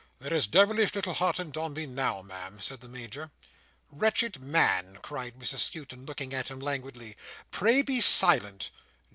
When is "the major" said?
2.81-3.29